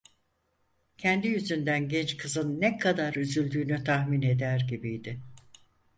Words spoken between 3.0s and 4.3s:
üzüldüğünü tahmin